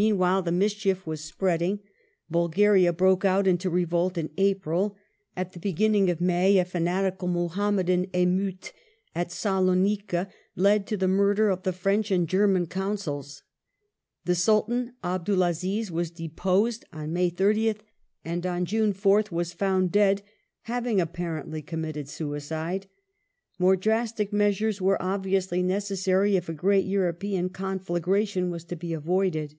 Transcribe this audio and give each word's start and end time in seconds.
Meanwhile, 0.00 0.42
the 0.42 0.52
mischief 0.52 1.08
was 1.08 1.24
spreading. 1.24 1.80
Bulgaria 2.30 2.92
broke 2.92 3.24
out 3.24 3.48
into 3.48 3.68
revolt 3.68 4.16
in 4.16 4.30
April; 4.36 4.94
at 5.36 5.54
the 5.54 5.58
beginning 5.58 6.08
of 6.08 6.20
May 6.20 6.58
a 6.58 6.64
fanatical 6.64 7.26
Muhammadan 7.26 8.06
emeute 8.14 8.72
at 9.12 9.32
Salonica 9.32 10.28
led 10.54 10.86
to 10.86 10.96
the 10.96 11.08
murder 11.08 11.48
of 11.50 11.64
the 11.64 11.72
French 11.72 12.12
and 12.12 12.28
German 12.28 12.66
Consuls; 12.66 13.42
the 14.24 14.36
Sultan 14.36 14.92
Abdul 15.02 15.42
Aziz 15.42 15.90
was 15.90 16.12
deposed 16.12 16.84
on 16.92 17.12
May 17.12 17.28
30th, 17.28 17.80
and 18.24 18.46
on 18.46 18.66
June 18.66 18.94
4th 18.94 19.32
was 19.32 19.52
found 19.52 19.90
dead, 19.90 20.22
"having 20.70 21.00
apparently 21.00 21.60
committed 21.60 22.08
suicide". 22.08 22.86
More 23.58 23.74
drastic 23.74 24.32
measures 24.32 24.80
were 24.80 25.02
obviously 25.02 25.60
necessary 25.60 26.36
if 26.36 26.48
a 26.48 26.54
great 26.54 26.84
European 26.86 27.48
con 27.48 27.80
flagration 27.80 28.48
was 28.48 28.62
to 28.66 28.76
be 28.76 28.92
avoided. 28.92 29.56